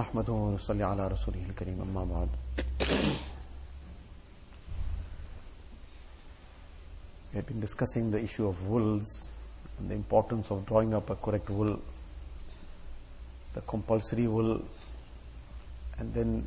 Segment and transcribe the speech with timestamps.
[0.00, 2.28] نحمده ونصلي على رسوله الكريم أما بعد
[7.32, 9.28] We have been discussing the issue of wills
[9.78, 11.78] and the importance of drawing up a correct will,
[13.54, 14.62] the compulsory will,
[15.98, 16.44] and then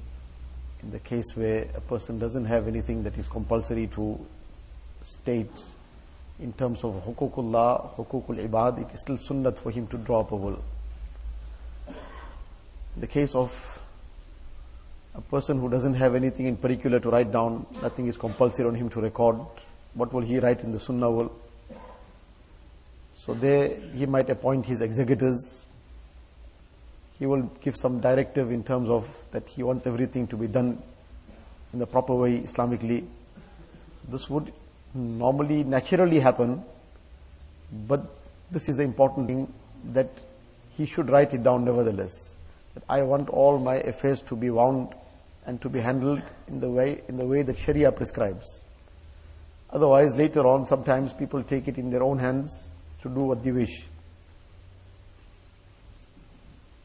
[0.82, 4.20] in the case where a person doesn't have anything that is compulsory to
[5.04, 5.64] state
[6.40, 10.32] in terms of hukukullah, hukukul ibad, it is still sunnat for him to draw up
[10.32, 10.62] a will.
[12.99, 13.81] The case of
[15.15, 18.75] a person who doesn't have anything in particular to write down, nothing is compulsory on
[18.75, 19.39] him to record,
[19.95, 21.29] what will he write in the sunnah?
[23.15, 25.67] So there he might appoint his executors.
[27.19, 30.83] He will give some directive in terms of that he wants everything to be done
[31.73, 33.07] in the proper way Islamically.
[34.09, 34.53] This would
[34.95, 36.65] normally, naturally happen,
[37.87, 38.03] but
[38.51, 39.53] this is the important thing
[39.93, 40.09] that
[40.77, 42.38] he should write it down nevertheless.
[42.79, 44.95] That I want all my affairs to be wound
[45.47, 48.61] and to be handled in the way in the way that Sharia prescribes.
[49.71, 52.71] Otherwise, later on, sometimes people take it in their own hands
[53.03, 53.87] to do what they wish.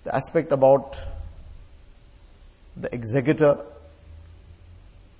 [0.03, 0.97] The aspect about
[2.75, 3.63] the executor,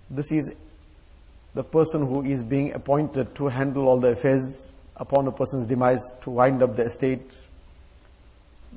[0.10, 0.56] this is
[1.54, 6.16] the person who is being appointed to handle all the affairs upon a person's demise,
[6.22, 7.32] to wind up the estate.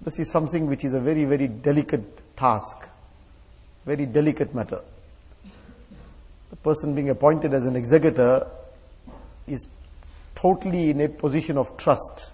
[0.07, 2.89] This is something which is a very, very delicate task,
[3.85, 4.81] very delicate matter.
[6.51, 8.47] The person being appointed as an executor
[9.49, 9.67] is
[10.37, 12.31] totally in a position of trust.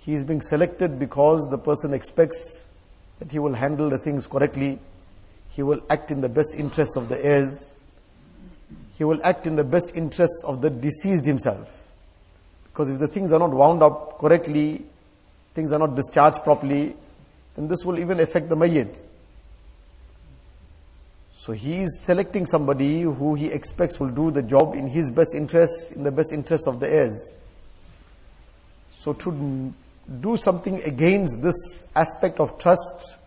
[0.00, 2.66] He is being selected because the person expects
[3.20, 4.80] that he will handle the things correctly.
[5.50, 7.76] He will act in the best interest of the heirs.
[8.98, 11.86] He will act in the best interests of the deceased himself.
[12.64, 14.86] Because if the things are not wound up correctly,
[15.54, 16.94] things are not discharged properly,
[17.56, 18.96] then this will even affect the mayyit.
[21.36, 25.34] So he is selecting somebody who he expects will do the job in his best
[25.34, 27.34] interest, in the best interest of the heirs.
[28.92, 29.74] So to
[30.20, 33.18] do something against this aspect of trust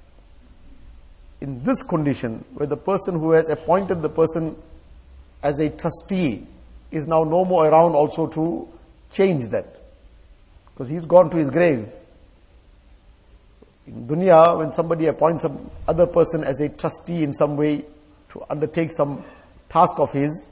[1.41, 4.55] in this condition, where the person who has appointed the person
[5.43, 6.47] as a trustee
[6.91, 8.67] is now no more around also to
[9.11, 9.65] change that.
[10.73, 11.87] Because he's gone to his grave.
[13.87, 17.85] In dunya, when somebody appoints some other person as a trustee in some way,
[18.29, 19.23] to undertake some
[19.69, 20.49] task of his,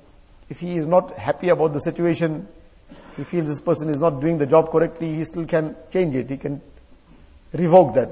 [0.50, 2.48] if he is not happy about the situation,
[3.18, 6.30] he feels this person is not doing the job correctly, he still can change it,
[6.30, 6.62] he can
[7.54, 8.10] revoke that.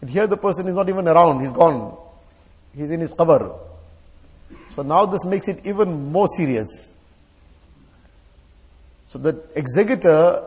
[0.00, 1.96] But here the person is not even around, he's gone.
[2.74, 3.58] He's in his qabr.
[4.70, 6.96] So now this makes it even more serious.
[9.08, 10.44] So the executor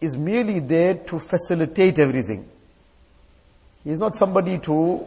[0.00, 2.49] is merely there to facilitate everything.
[3.84, 5.06] He is not somebody to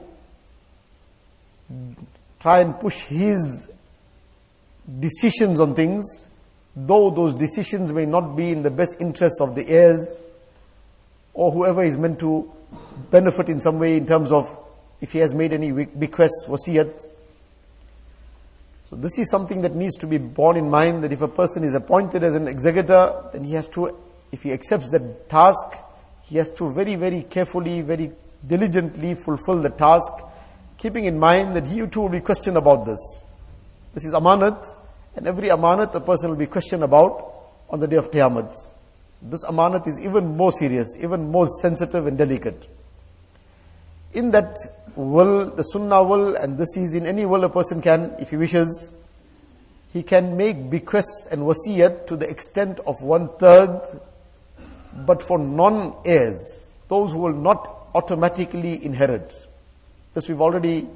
[2.39, 3.72] try and push his
[5.00, 6.28] decisions on things,
[6.75, 10.22] though those decisions may not be in the best interests of the heirs
[11.34, 12.51] or whoever is meant to
[13.11, 14.59] benefit in some way in terms of
[15.01, 17.05] if he has made any bequests, wasiyat.
[18.84, 21.63] So this is something that needs to be borne in mind that if a person
[21.63, 23.95] is appointed as an executor, then he has to,
[24.31, 25.78] if he accepts that task,
[26.23, 28.11] he has to very, very carefully, very
[28.48, 30.12] diligently fulfill the task
[30.78, 33.00] keeping in mind that you too will be questioned about this.
[33.94, 34.66] This is amanat,
[35.16, 37.34] and every amanat a person will be questioned about
[37.70, 38.53] on the day of Qiyamah.
[39.22, 42.68] This amanat is even more serious, even more sensitive and delicate.
[44.14, 44.58] In that
[44.96, 48.36] will, the sunnah will, and this is in any will a person can, if he
[48.38, 48.92] wishes,
[49.94, 53.82] he can make bequests and wasiyat to the extent of one third,
[55.06, 59.48] but for non-heirs, those who will not automatically inherit.
[60.14, 60.88] This we've already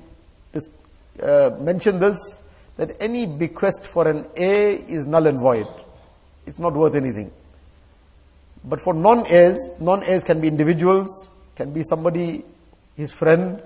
[1.22, 2.44] uh, mentioned this,
[2.78, 5.68] that any bequest for an heir is null and void.
[6.46, 7.32] It's not worth anything.
[8.64, 12.44] But for non-heirs, non-heirs can be individuals, can be somebody,
[12.96, 13.62] his friend,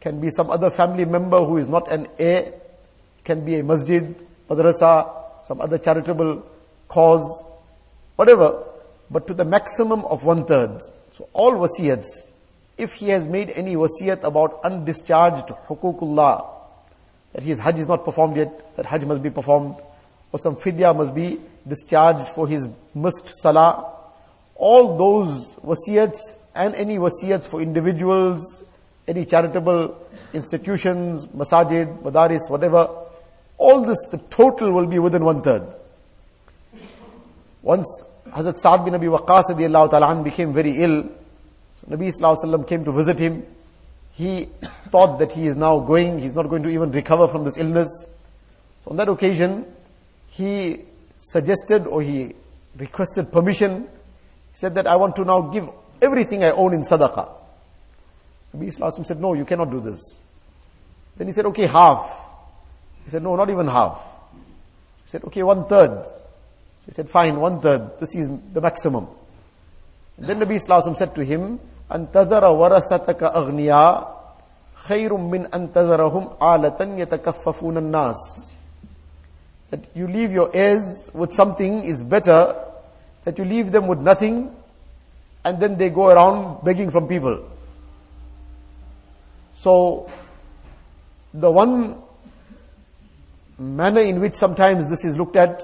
[0.00, 2.52] can be some other family member who is not an heir,
[3.24, 4.14] can be a masjid,
[4.48, 5.10] madrasa,
[5.44, 6.44] some other charitable
[6.88, 7.44] cause,
[8.16, 8.62] whatever,
[9.10, 10.80] but to the maximum of one third.
[11.12, 12.29] So all wasiyats,
[12.80, 16.46] if he has made any wasiyat about undischarged hukukullah,
[17.32, 19.76] that his hajj is not performed yet, that hajj must be performed,
[20.32, 23.92] or some fidya must be discharged for his missed salah,
[24.56, 28.64] all those wasiyats and any wasiyats for individuals,
[29.06, 29.96] any charitable
[30.32, 32.88] institutions, masajid, madaris, whatever,
[33.58, 35.62] all this, the total will be within one third.
[37.62, 41.10] Once Hazrat Sa'ad bin Abi Waqqas ta'ala became very ill,
[41.80, 43.46] so Nabi Sallallahu came to visit him
[44.12, 44.44] he
[44.88, 48.08] thought that he is now going, he's not going to even recover from this illness.
[48.84, 49.64] So on that occasion,
[50.28, 50.80] he
[51.16, 52.34] suggested or he
[52.76, 53.82] requested permission.
[53.82, 55.68] He said that I want to now give
[56.00, 57.32] everything I own in sadaqah.
[58.56, 60.20] Nabi Islam said, no, you cannot do this.
[61.16, 62.26] Then he said, okay, half.
[63.04, 64.02] He said, no, not even half.
[65.02, 66.04] He said, okay, one third.
[66.04, 67.98] So he said, fine, one third.
[67.98, 69.06] This is the maximum.
[70.19, 71.59] And then Nabi Islam said to him,
[71.91, 74.15] أن تذر ورثتك أغنياء
[74.75, 78.51] خير من أن تذرهم عالة يتكففون الناس
[79.71, 82.55] that you leave your heirs with something is better
[83.23, 84.55] that you leave them with nothing
[85.43, 87.43] and then they go around begging from people.
[89.55, 90.09] So,
[91.33, 92.01] the one
[93.57, 95.61] manner in which sometimes this is looked at,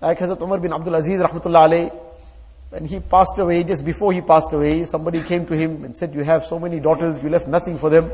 [0.00, 2.03] like Hazrat Umar bin Abdul Aziz rahmatullah alayhi,
[2.69, 6.13] when he passed away, just before he passed away, somebody came to him and said,
[6.13, 8.11] you have so many daughters, you left nothing for them.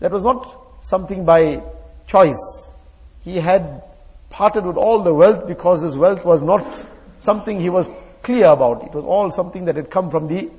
[0.00, 0.46] That was not
[0.80, 1.62] something by
[2.06, 2.74] choice.
[3.22, 3.82] He had
[4.30, 6.86] parted with all the wealth because his wealth was not
[7.18, 7.90] something he was
[8.22, 8.84] clear about.
[8.84, 10.50] It was all something that had come from the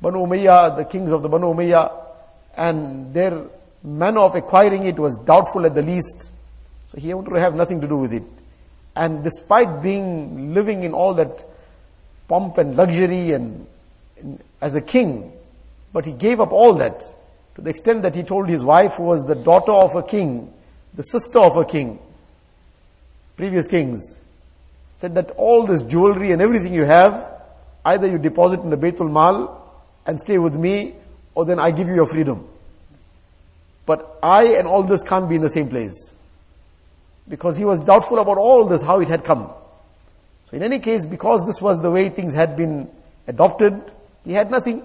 [0.00, 1.92] Banu Umayyah, the kings of the Banu Umayyah,
[2.56, 3.44] and their
[3.82, 6.30] manner of acquiring it was doubtful at the least.
[6.88, 8.22] So he wanted to have nothing to do with it.
[8.94, 11.44] And despite being living in all that
[12.28, 13.66] pomp and luxury and,
[14.18, 15.32] and as a king,
[15.92, 17.02] but he gave up all that
[17.56, 20.52] to the extent that he told his wife, who was the daughter of a king,
[20.92, 21.98] the sister of a king,
[23.36, 24.20] previous kings,
[24.96, 27.32] said that all this jewelry and everything you have,
[27.86, 29.62] either you deposit in the Baitul Mal
[30.06, 30.94] and stay with me,
[31.34, 32.46] or then I give you your freedom.
[33.86, 36.14] But I and all this can't be in the same place.
[37.26, 39.50] Because he was doubtful about all this, how it had come.
[40.50, 42.88] So in any case, because this was the way things had been
[43.26, 43.80] adopted,
[44.24, 44.80] he had nothing.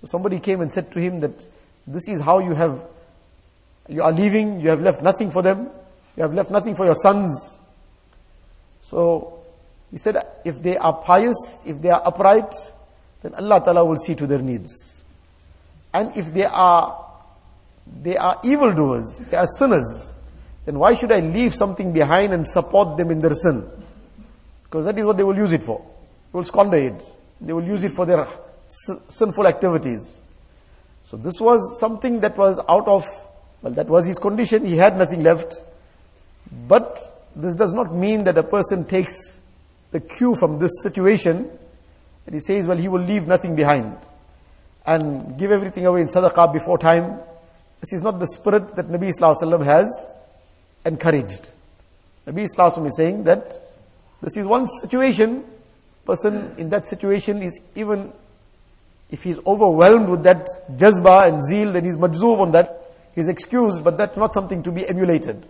[0.00, 1.46] So somebody came and said to him that
[1.86, 2.80] this is how you have,
[3.88, 5.68] you are leaving, you have left nothing for them,
[6.16, 7.58] you have left nothing for your sons.
[8.80, 9.40] So
[9.90, 12.54] he said, if they are pious, if they are upright,
[13.22, 15.02] then Allah Ta'ala will see to their needs.
[15.92, 17.06] And if they are
[18.02, 20.12] they are evildoers, they are sinners,
[20.64, 23.68] then why should I leave something behind and support them in their sin?
[24.66, 25.80] Because that is what they will use it for.
[26.32, 27.02] They will squander it.
[27.40, 28.26] They will use it for their
[28.66, 30.20] sinful activities.
[31.04, 33.06] So this was something that was out of,
[33.62, 34.66] well, that was his condition.
[34.66, 35.62] He had nothing left.
[36.66, 37.00] But
[37.36, 39.40] this does not mean that a person takes
[39.92, 41.48] the cue from this situation
[42.26, 43.96] and he says, well, he will leave nothing behind
[44.84, 47.20] and give everything away in sadaqah before time.
[47.80, 50.10] This is not the spirit that Nabi Sallallahu has
[50.84, 51.50] encouraged.
[52.26, 53.60] Nabi Sallallahu is saying that
[54.22, 55.44] this is one situation,
[56.04, 58.12] person in that situation is even,
[59.10, 62.82] if he's overwhelmed with that jazba and zeal, then he's majzoob on that,
[63.14, 65.46] he's excused, but that's not something to be emulated.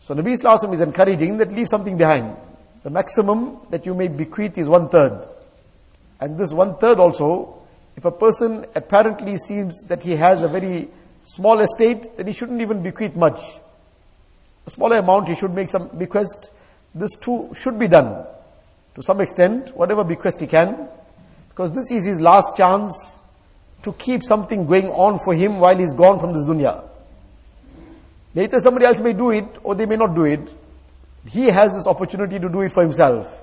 [0.00, 2.36] So Nabi Sallallahu is encouraging that leave something behind.
[2.82, 5.24] The maximum that you may bequeath is one third.
[6.20, 7.62] And this one third also,
[7.96, 10.88] if a person apparently seems that he has a very
[11.22, 13.40] small estate, then he shouldn't even bequeath much.
[14.66, 16.50] A smaller amount, he should make some bequest
[16.94, 18.26] this too should be done
[18.94, 20.88] to some extent, whatever bequest he can,
[21.48, 23.20] because this is his last chance
[23.82, 26.84] to keep something going on for him while he's gone from this dunya.
[28.34, 30.40] Later somebody else may do it or they may not do it.
[31.28, 33.42] He has this opportunity to do it for himself.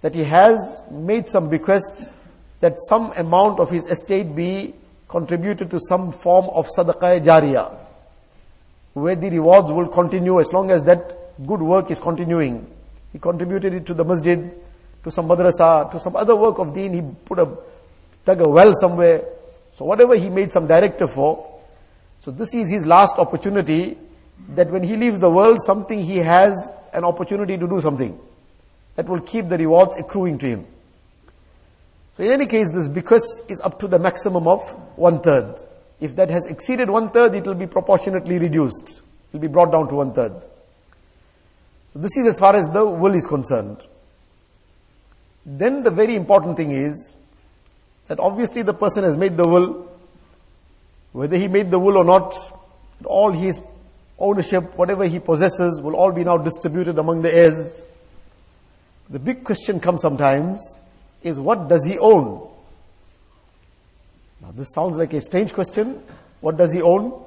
[0.00, 2.12] That he has made some bequest
[2.60, 4.74] that some amount of his estate be
[5.08, 7.76] contributed to some form of sadaqah jariyah,
[8.94, 12.66] where the rewards will continue as long as that good work is continuing.
[13.12, 14.54] He contributed it to the masjid,
[15.04, 16.92] to some madrasa, to some other work of deen.
[16.92, 17.56] He put a,
[18.24, 19.24] dug a well somewhere.
[19.74, 21.60] So whatever he made some directive for.
[22.20, 23.96] So this is his last opportunity
[24.50, 28.18] that when he leaves the world, something he has an opportunity to do something
[28.96, 30.66] that will keep the rewards accruing to him.
[32.16, 34.60] So in any case, this bequest is up to the maximum of
[34.96, 35.56] one third.
[36.00, 38.98] If that has exceeded one third, it will be proportionately reduced.
[38.98, 40.44] It will be brought down to one third.
[41.92, 43.86] So this is as far as the will is concerned.
[45.44, 47.16] Then the very important thing is
[48.06, 49.88] that obviously the person has made the will,
[51.12, 52.34] whether he made the will or not,
[53.04, 53.62] all his
[54.18, 57.86] ownership, whatever he possesses, will all be now distributed among the heirs.
[59.10, 60.80] The big question comes sometimes
[61.22, 62.48] is what does he own?
[64.40, 66.02] Now this sounds like a strange question.
[66.40, 67.22] What does he own?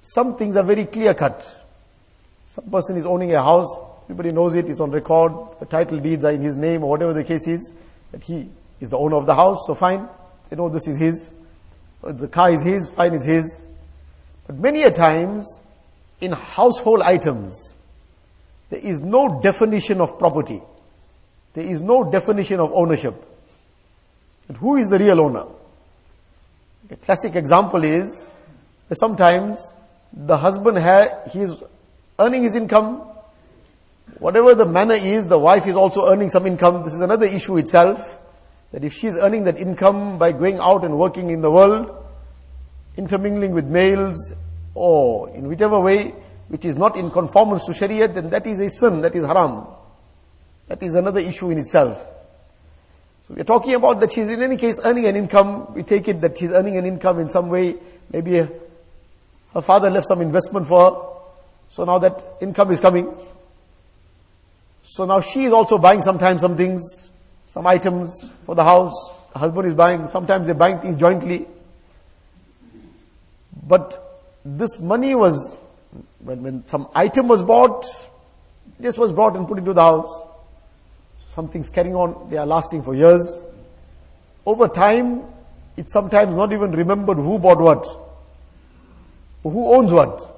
[0.00, 1.67] Some things are very clear cut.
[2.50, 3.68] Some person is owning a house,
[4.04, 7.12] everybody knows it, it's on record, the title deeds are in his name or whatever
[7.12, 7.74] the case is,
[8.10, 8.48] that he
[8.80, 10.08] is the owner of the house, so fine,
[10.48, 11.34] they know this is his.
[12.02, 13.68] The car is his, fine, it's his.
[14.46, 15.60] But many a times,
[16.20, 17.74] in household items,
[18.70, 20.62] there is no definition of property.
[21.52, 23.14] There is no definition of ownership.
[24.46, 25.44] But who is the real owner?
[26.90, 28.30] A classic example is
[28.92, 29.74] sometimes
[30.12, 31.62] the husband has he is
[32.18, 33.02] earning his income.
[34.18, 36.82] Whatever the manner is, the wife is also earning some income.
[36.82, 38.20] This is another issue itself.
[38.72, 41.94] That if she is earning that income by going out and working in the world,
[42.96, 44.34] intermingling with males,
[44.74, 46.12] or in whichever way,
[46.48, 49.66] which is not in conformance to Sharia, then that is a sin, that is haram.
[50.66, 51.98] That is another issue in itself.
[53.26, 55.74] So we are talking about that she's in any case earning an income.
[55.74, 57.76] We take it that she's earning an income in some way.
[58.10, 61.17] Maybe her father left some investment for her.
[61.70, 63.14] So now that income is coming.
[64.82, 67.10] So now she is also buying sometimes some things,
[67.46, 68.92] some items for the house.
[69.32, 70.06] The husband is buying.
[70.06, 71.46] Sometimes they're buying things jointly.
[73.66, 74.02] But
[74.44, 75.56] this money was,
[76.20, 77.86] when, when some item was bought,
[78.80, 80.22] this was brought and put into the house.
[81.26, 83.46] Some things carrying on, they are lasting for years.
[84.46, 85.24] Over time,
[85.76, 87.86] it's sometimes not even remembered who bought what.
[89.42, 90.37] Who owns what.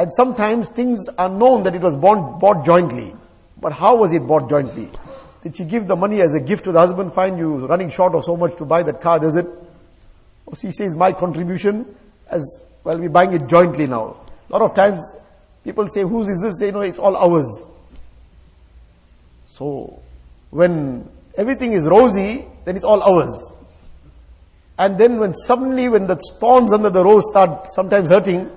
[0.00, 3.12] And sometimes things are known that it was bought, bought jointly.
[3.60, 4.88] But how was it bought jointly?
[5.42, 7.12] Did she give the money as a gift to the husband?
[7.12, 9.46] Find you running short of so much to buy that car, does it?
[10.46, 11.84] Or she says, my contribution
[12.30, 14.16] as, well, we're buying it jointly now.
[14.48, 15.02] A lot of times,
[15.64, 16.60] people say, whose is this?
[16.60, 17.66] Say, no, it's all ours.
[19.48, 20.00] So,
[20.48, 23.52] when everything is rosy, then it's all ours.
[24.78, 28.50] And then when suddenly, when the thorns under the rose start sometimes hurting,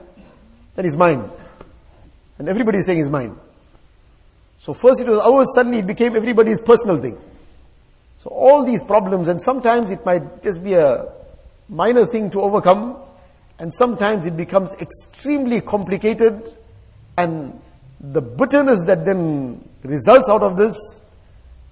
[0.76, 1.30] then mine.
[2.40, 3.36] And everybody is saying it's mine.
[4.58, 7.18] So first it was ours, suddenly it became everybody's personal thing.
[8.18, 11.12] So all these problems, and sometimes it might just be a
[11.68, 12.98] minor thing to overcome,
[13.60, 16.50] and sometimes it becomes extremely complicated,
[17.18, 17.60] and
[18.00, 21.02] the bitterness that then results out of this,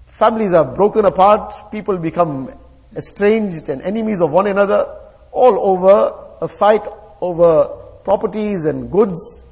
[0.08, 2.50] families are broken apart, people become
[2.96, 4.86] estranged and enemies of one another,
[5.32, 6.86] all over a fight
[7.22, 9.44] over properties and goods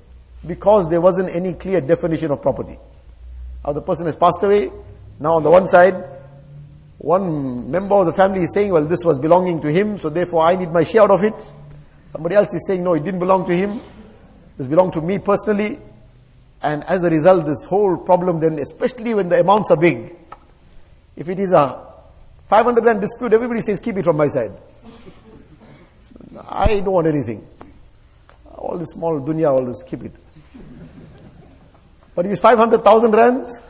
[0.48, 2.78] because there wasn't any clear definition of property.
[3.66, 4.72] Now the person has passed away.
[5.20, 5.96] Now on the one side,
[6.98, 10.44] one member of the family is saying, well, this was belonging to him, so therefore
[10.44, 11.54] I need my share out of it.
[12.08, 13.80] Somebody else is saying, no, it didn't belong to him.
[14.58, 15.80] This belonged to me personally.
[16.62, 20.16] And as a result, this whole problem then, especially when the amounts are big,
[21.16, 21.86] if it is a
[22.48, 24.52] 500 rand dispute, everybody says, keep it from my side.
[26.50, 27.48] I don't want anything.
[28.60, 30.12] All this small dunya, all this, keep it.
[32.14, 33.62] But if it's 500,000 rands,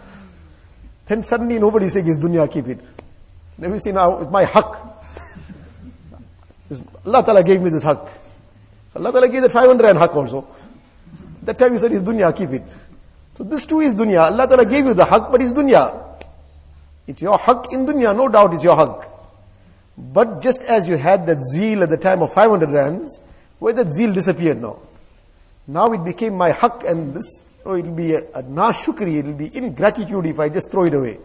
[1.06, 2.82] then suddenly nobody saying it's dunya, keep it.
[3.60, 4.78] Then we say, now, it's my haq.
[7.06, 8.08] Allah Ta'ala gave me this haq.
[8.92, 10.48] So Allah Ta'ala gave that 500 rand haq also.
[11.44, 12.64] That time you said, it's dunya, keep it.
[13.36, 14.22] So this too is dunya.
[14.22, 16.04] Allah Ta'ala gave you the haq, but it's dunya.
[17.06, 19.06] It's your haq in dunya, no doubt it's your haq.
[19.98, 23.22] But just as you had that zeal at the time of 500 rands,
[23.60, 24.80] where that zeal disappeared now?
[25.68, 29.56] Now it became my haq and this, oh, it'll be a, a nashukri, it'll be
[29.56, 31.20] ingratitude if I just throw it away.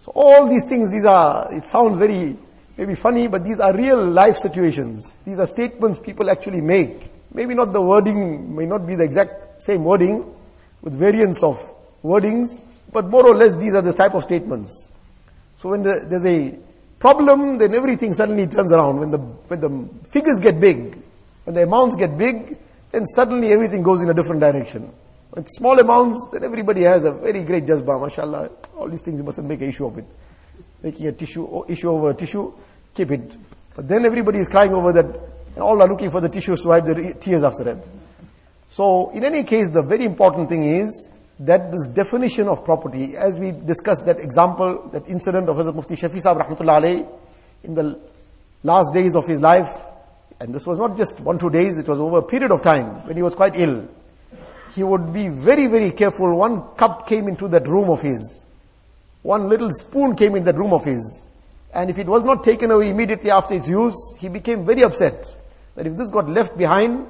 [0.00, 2.36] So all these things, these are, it sounds very,
[2.76, 5.16] maybe funny, but these are real life situations.
[5.24, 7.10] These are statements people actually make.
[7.32, 10.34] Maybe not the wording, may not be the exact same wording,
[10.82, 11.58] with variants of
[12.02, 12.60] wordings,
[12.92, 14.90] but more or less these are the type of statements.
[15.56, 16.56] So when the, there's a
[17.04, 18.98] problem, then everything suddenly turns around.
[18.98, 20.96] When the, when the figures get big,
[21.44, 22.56] when the amounts get big,
[22.92, 24.90] then suddenly everything goes in a different direction.
[25.32, 28.50] When small amounts, then everybody has a very great jazba, mashallah.
[28.78, 30.06] All these things you mustn't make an issue of it.
[30.82, 32.50] Making a tissue, issue over a tissue,
[32.94, 33.36] keep it.
[33.76, 36.68] But then everybody is crying over that, and all are looking for the tissues to
[36.68, 37.84] wipe their tears after that.
[38.70, 43.38] So, in any case, the very important thing is, that this definition of property, as
[43.38, 47.08] we discussed that example, that incident of Hazrat Mufti Shafi Sahib Rahmatullah alayhi,
[47.64, 47.98] in the
[48.62, 49.72] last days of his life,
[50.40, 53.06] and this was not just one, two days, it was over a period of time
[53.06, 53.88] when he was quite ill.
[54.74, 56.36] He would be very, very careful.
[56.36, 58.44] One cup came into that room of his.
[59.22, 61.28] One little spoon came in that room of his.
[61.72, 65.26] And if it was not taken away immediately after its use, he became very upset
[65.76, 67.06] that if this got left behind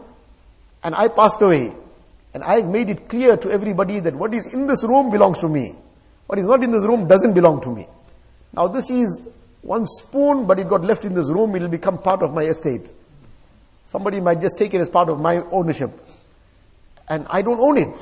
[0.82, 1.72] and I passed away,
[2.34, 5.48] and I've made it clear to everybody that what is in this room belongs to
[5.48, 5.74] me.
[6.26, 7.86] What is not in this room doesn't belong to me.
[8.52, 9.28] Now this is
[9.62, 12.42] one spoon, but it got left in this room, it will become part of my
[12.42, 12.90] estate.
[13.84, 15.90] Somebody might just take it as part of my ownership.
[17.08, 17.96] And I don't own it.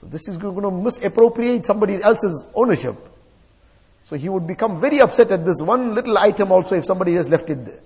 [0.00, 2.96] So this is going to misappropriate somebody else's ownership.
[4.04, 7.28] So he would become very upset at this one little item also if somebody has
[7.28, 7.80] left it there.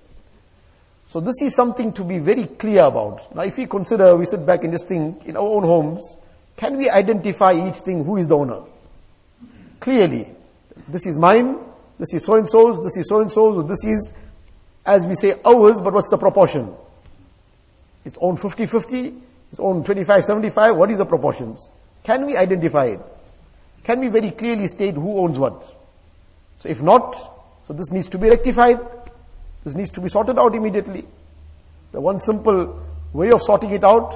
[1.06, 3.34] So this is something to be very clear about.
[3.34, 6.16] Now if we consider, we sit back and just think, in our own homes,
[6.56, 8.60] can we identify each thing, who is the owner?
[9.78, 10.26] Clearly.
[10.88, 11.58] This is mine,
[11.98, 14.12] this is so-and-so's, this is so-and-so's, this is,
[14.84, 16.74] as we say, ours, but what's the proportion?
[18.04, 19.20] It's owned 50-50,
[19.50, 21.70] it's owned 25-75, what is the proportions?
[22.04, 23.00] Can we identify it?
[23.84, 25.62] Can we very clearly state who owns what?
[26.58, 27.14] So if not,
[27.66, 28.80] so this needs to be rectified.
[29.66, 31.04] This needs to be sorted out immediately.
[31.90, 32.80] The one simple
[33.12, 34.14] way of sorting it out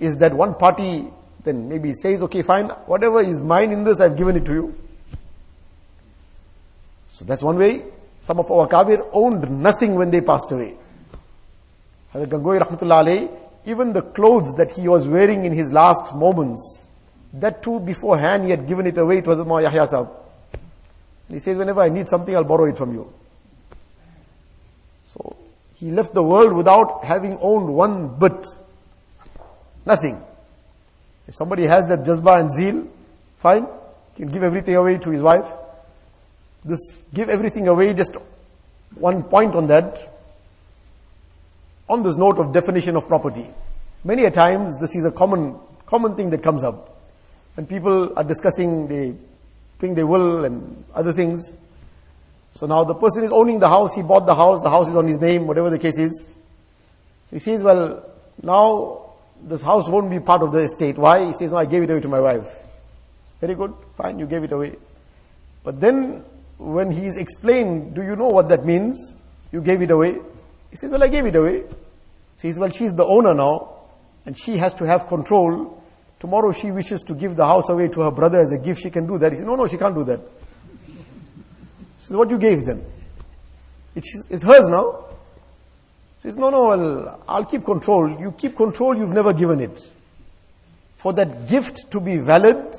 [0.00, 1.04] is that one party
[1.44, 4.74] then maybe says, okay, fine, whatever is mine in this, I've given it to you.
[7.10, 7.84] So that's one way.
[8.22, 10.74] Some of our Akabir owned nothing when they passed away.
[12.12, 13.30] Hazrat Gangohi Rahmatullah
[13.66, 16.88] even the clothes that he was wearing in his last moments,
[17.34, 20.08] that too beforehand he had given it away to Hazrat Yahya Sahib.
[21.30, 23.12] He says, whenever I need something, I'll borrow it from you.
[25.78, 28.46] He left the world without having owned one bit.
[29.84, 30.22] Nothing.
[31.28, 32.88] If somebody has that jazba and zeal,
[33.38, 33.66] fine.
[34.14, 35.46] He can give everything away to his wife.
[36.64, 38.16] This, give everything away, just
[38.94, 39.98] one point on that.
[41.88, 43.46] On this note of definition of property.
[44.02, 46.96] Many a times, this is a common, common thing that comes up.
[47.54, 49.14] When people are discussing, they
[49.78, 51.56] doing their will and other things.
[52.56, 54.96] So now the person is owning the house, he bought the house, the house is
[54.96, 56.36] on his name, whatever the case is.
[57.26, 58.10] So he says, well,
[58.42, 60.96] now this house won't be part of the estate.
[60.96, 61.26] Why?
[61.26, 62.48] He says, no, I gave it away to my wife.
[63.40, 64.76] Very good, fine, you gave it away.
[65.62, 66.24] But then
[66.56, 69.16] when he is explained, do you know what that means?
[69.52, 70.18] You gave it away.
[70.70, 71.64] He says, well, I gave it away.
[72.36, 73.74] So He says, well, she's the owner now,
[74.24, 75.76] and she has to have control
[76.18, 78.90] Tomorrow she wishes to give the house away to her brother as a gift, she
[78.90, 79.32] can do that.
[79.32, 80.20] He said, no, no, she can't do that.
[82.06, 82.84] She says, what you gave them?
[83.96, 85.06] It's, it's hers now.
[86.18, 88.20] She says, no, no, well, I'll keep control.
[88.20, 89.92] You keep control, you've never given it.
[90.94, 92.76] For that gift to be valid,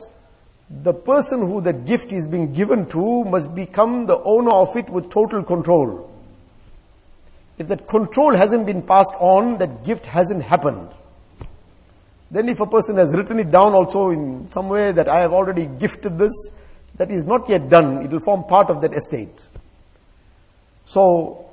[0.69, 4.89] the person who that gift is being given to must become the owner of it
[4.89, 6.09] with total control.
[7.57, 10.87] If that control hasn't been passed on, that gift hasn't happened.
[12.31, 15.33] Then if a person has written it down also in some way that I have
[15.33, 16.53] already gifted this,
[16.97, 18.03] that is not yet done.
[18.03, 19.47] It will form part of that estate.
[20.85, 21.45] So,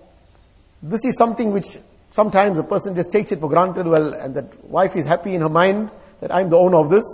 [0.82, 1.78] this is something which
[2.10, 5.40] sometimes a person just takes it for granted, well, and that wife is happy in
[5.40, 7.04] her mind that I'm the owner of this,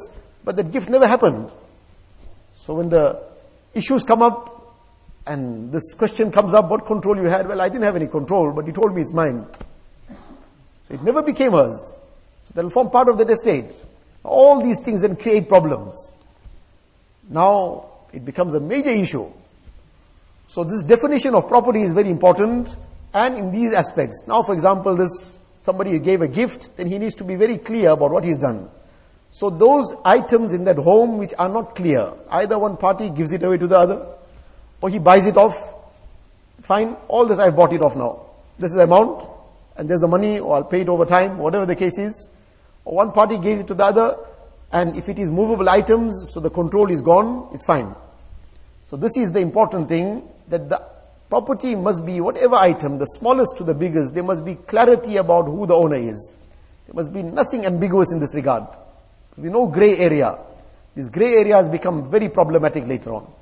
[0.45, 1.51] but that gift never happened.
[2.53, 3.21] So when the
[3.75, 4.59] issues come up,
[5.27, 7.47] and this question comes up, what control you had?
[7.47, 9.47] Well, I didn't have any control, but he told me it's mine.
[10.85, 12.01] So it never became hers.
[12.45, 13.73] So that will form part of that estate.
[14.23, 16.13] All these things then create problems.
[17.29, 19.31] Now it becomes a major issue.
[20.47, 22.77] So this definition of property is very important
[23.15, 24.25] and in these aspects.
[24.27, 27.91] Now for example, this somebody gave a gift, then he needs to be very clear
[27.91, 28.69] about what he's done.
[29.31, 33.43] So those items in that home which are not clear, either one party gives it
[33.43, 34.07] away to the other,
[34.81, 35.75] or he buys it off,
[36.63, 38.27] fine, all this I've bought it off now.
[38.59, 39.25] This is the amount,
[39.77, 42.29] and there's the money, or I'll pay it over time, whatever the case is.
[42.85, 44.17] Or One party gives it to the other,
[44.73, 47.95] and if it is movable items, so the control is gone, it's fine.
[48.87, 50.83] So this is the important thing, that the
[51.29, 55.45] property must be whatever item, the smallest to the biggest, there must be clarity about
[55.45, 56.37] who the owner is.
[56.87, 58.65] There must be nothing ambiguous in this regard.
[59.37, 60.39] There be no grey area.
[60.95, 63.33] This grey area has become very problematic later on.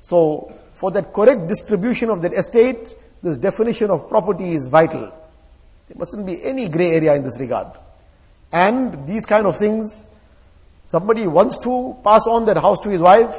[0.00, 5.12] So, for that correct distribution of that estate, this definition of property is vital.
[5.88, 7.68] There mustn't be any grey area in this regard.
[8.52, 10.04] And these kind of things,
[10.86, 13.34] somebody wants to pass on that house to his wife,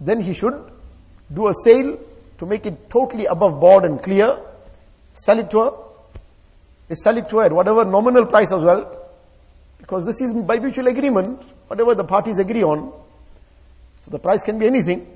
[0.00, 0.54] then he should
[1.32, 1.98] do a sale
[2.38, 4.38] to make it totally above board and clear,
[5.12, 5.72] sell it to her,
[6.94, 9.08] sell it to her at whatever nominal price as well,
[9.78, 12.92] because this is by mutual agreement, whatever the parties agree on.
[14.00, 15.06] So the price can be anything,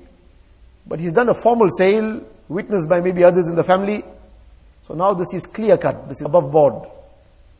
[0.87, 4.03] but he's done a formal sale, witnessed by maybe others in the family.
[4.83, 6.89] So now this is clear cut, this is above board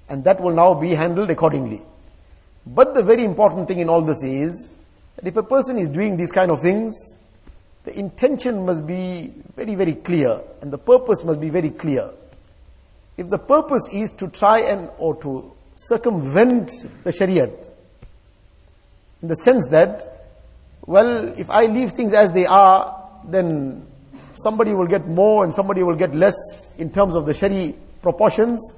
[0.10, 1.82] and that will now be handled accordingly.
[2.66, 4.78] But the very important thing in all this is
[5.16, 7.18] that if a person is doing these kind of things,
[7.84, 12.10] the intention must be very, very clear and the purpose must be very clear.
[13.18, 16.72] If the purpose is to try and or to circumvent
[17.04, 17.70] the Shariat,
[19.22, 20.28] in the sense that,
[20.86, 23.86] well, if I leave things as they are, then
[24.36, 28.76] somebody will get more and somebody will get less in terms of the Shari proportions.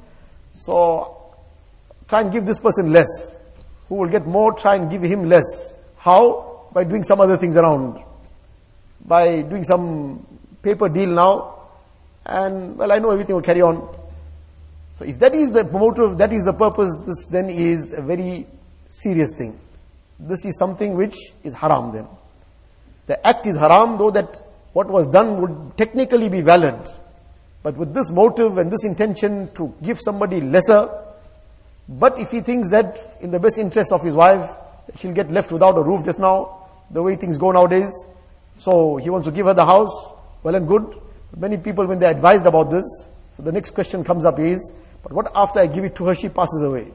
[0.56, 1.36] So
[2.08, 3.41] try and give this person less.
[3.92, 5.76] Who will get more, try and give him less.
[5.98, 6.70] How?
[6.72, 8.02] By doing some other things around.
[9.06, 10.26] by doing some
[10.62, 11.56] paper deal now,
[12.26, 13.96] and well, I know everything will carry on.
[14.94, 18.46] So if that is the motive, that is the purpose, this then is a very
[18.90, 19.60] serious thing.
[20.20, 22.08] This is something which is haram then.
[23.08, 24.42] The act is haram, though that
[24.74, 26.76] what was done would technically be valid.
[27.64, 30.90] But with this motive and this intention to give somebody lesser,
[32.00, 34.50] but if he thinks that in the best interest of his wife,
[34.96, 37.94] she'll get left without a roof just now, the way things go nowadays,
[38.58, 39.92] so he wants to give her the house,
[40.44, 41.00] well and good.
[41.36, 42.86] Many people, when they're advised about this,
[43.36, 44.74] so the next question comes up is,
[45.04, 46.88] but what after I give it to her, she passes away?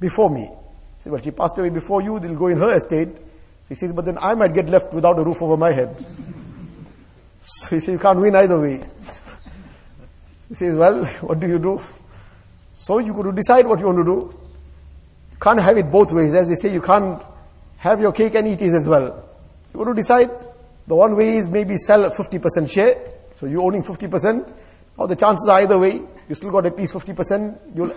[0.00, 0.50] Before me.
[0.98, 3.14] Say, well, she passed away before you, they'll go in her estate.
[3.14, 5.94] So he says, but then I might get left without a roof over my head.
[7.44, 8.84] So he says, you can't win either way.
[10.48, 11.80] He says, well, what do you do?
[12.82, 14.34] So you got to decide what you want to do.
[15.30, 16.34] You can't have it both ways.
[16.34, 17.22] As they say, you can't
[17.76, 19.24] have your cake and eat it as well.
[19.72, 20.30] You got to decide.
[20.88, 22.96] The one way is maybe sell a 50% share.
[23.36, 24.52] So you're owning 50%.
[24.98, 26.00] Now the chances are either way.
[26.28, 27.76] You still got at least 50%.
[27.76, 27.94] You'll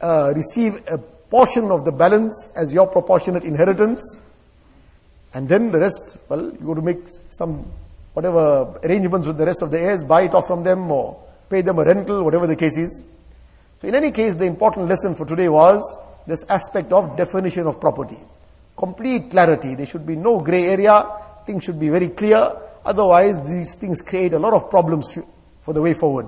[0.00, 4.16] uh, receive a portion of the balance as your proportionate inheritance.
[5.34, 7.70] And then the rest, well, you got to make some
[8.14, 11.60] whatever arrangements with the rest of the heirs, buy it off from them or pay
[11.60, 13.04] them a rental, whatever the case is.
[13.80, 15.82] So in any case, the important lesson for today was
[16.26, 18.18] this aspect of definition of property.
[18.76, 19.74] Complete clarity.
[19.74, 21.06] There should be no gray area.
[21.46, 22.56] Things should be very clear.
[22.84, 25.18] Otherwise, these things create a lot of problems
[25.62, 26.26] for the way forward.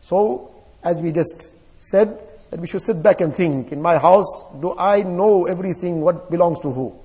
[0.00, 0.54] So,
[0.84, 4.74] as we just said, that we should sit back and think, in my house, do
[4.78, 6.96] I know everything what belongs to who?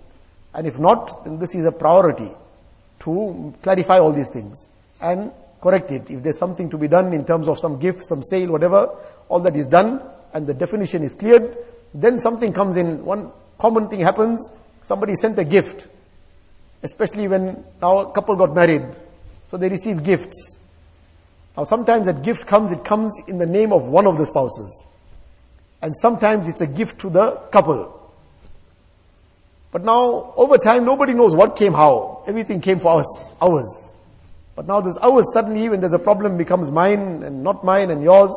[0.54, 2.30] And if not, then this is a priority
[2.99, 4.69] to clarify all these things
[5.02, 6.10] and correct it.
[6.10, 8.89] If there's something to be done in terms of some gift, some sale, whatever,
[9.29, 11.57] all that is done and the definition is cleared,
[11.93, 13.05] then something comes in.
[13.05, 14.51] One common thing happens,
[14.83, 15.87] somebody sent a gift,
[16.83, 18.83] especially when now a couple got married.
[19.47, 20.59] So they receive gifts.
[21.55, 24.85] Now sometimes that gift comes, it comes in the name of one of the spouses.
[25.81, 27.95] And sometimes it's a gift to the couple.
[29.71, 32.23] But now, over time, nobody knows what came how.
[32.27, 33.97] Everything came for us, ours.
[34.55, 38.01] But now this ours suddenly, when there's a problem, becomes mine and not mine and
[38.01, 38.31] yours.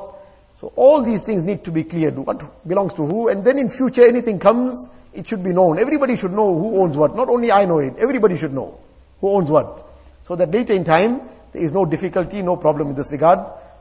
[0.63, 2.17] So all these things need to be cleared.
[2.17, 3.27] What belongs to who?
[3.27, 5.81] And then in future, anything comes, it should be known.
[5.81, 7.17] Everybody should know who owns what.
[7.17, 7.97] Not only I know it.
[7.99, 8.79] Everybody should know
[9.21, 9.85] who owns what.
[10.23, 11.21] So that later in time,
[11.51, 13.41] there is no difficulty, no problem in this regard.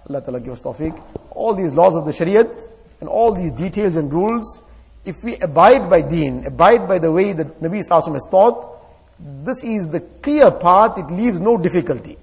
[0.10, 1.00] Allah Ta'ala give us tawfiq.
[1.30, 2.68] All these laws of the Shariat
[3.00, 4.64] and all these details and rules,
[5.06, 8.82] if we abide by deen, abide by the way that Nabi Sallallahu has taught,
[9.20, 12.18] this is the clear path, it leaves no difficulty.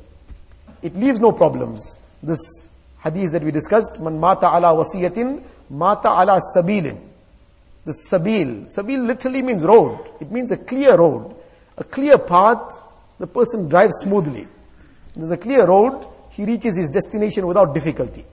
[0.82, 2.00] It leaves no problems.
[2.24, 2.68] This
[3.02, 6.98] hadith that we discussed, man mata ala wasiyatin, mata ala sabilin.
[7.84, 9.98] The sabil, sabil literally means road.
[10.20, 11.34] It means a clear road.
[11.76, 12.82] A clear path,
[13.18, 14.46] the person drives smoothly.
[15.16, 18.24] There's a clear road, he reaches his destination without difficulty.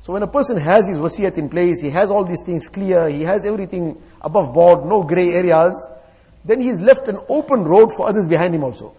[0.00, 3.08] So when a person has his wasiyat in place, he has all these things clear,
[3.08, 5.92] he has everything above board, no grey areas,
[6.44, 8.94] then he's left an open road for others behind him also.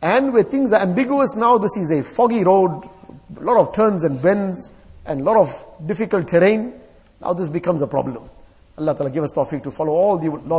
[0.00, 2.88] And where things are ambiguous now, this is a foggy road,
[3.34, 4.70] a lot of turns and bends,
[5.06, 6.72] and a lot of difficult terrain.
[7.20, 8.28] Now this becomes a problem.
[8.78, 10.52] Allah Ta'ala give us tawfiq to follow all the laws